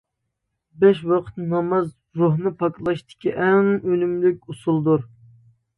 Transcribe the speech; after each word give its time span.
بەش 0.83 1.01
ۋاقىت 1.11 1.37
ناماز 1.51 1.91
روھنى 2.23 2.55
پاكلاشتىكى 2.63 3.37
ئەڭ 3.45 3.71
ئۈنۈملۈك 3.77 4.43
ئۇسۇلدۇر. 4.53 5.09